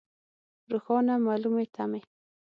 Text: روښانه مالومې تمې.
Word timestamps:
روښانه 0.71 1.15
مالومې 1.25 1.65
تمې. 1.75 2.01